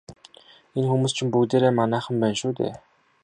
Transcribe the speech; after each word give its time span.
Энэ 0.77 0.87
хүмүүс 0.91 1.13
чинь 1.17 1.31
бүгдээрээ 1.33 1.73
манайхан 1.79 2.15
байна 2.21 2.35
шүү 2.41 2.51
дээ. 2.57 2.73